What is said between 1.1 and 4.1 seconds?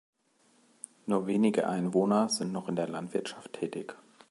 wenige Einwohner sind noch in der Landwirtschaft tätig.